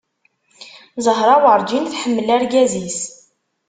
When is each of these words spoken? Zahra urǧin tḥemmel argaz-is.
Zahra 1.05 1.35
urǧin 1.51 1.85
tḥemmel 1.87 2.27
argaz-is. 2.35 2.99